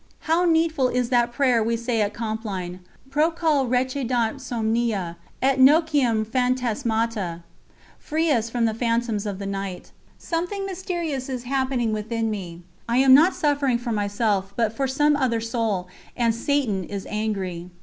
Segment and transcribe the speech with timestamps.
[0.21, 2.79] How needful is that prayer we use at Compline:
[3.11, 7.43] 'Procul recedant somnia et noctium phantasmata!'
[7.99, 12.63] ('Free us from the phantoms of the night.') Something mysterious is happening within me.
[12.89, 15.87] I am not suffering for myself, but for some other soul,
[16.17, 17.69] and satan is angry."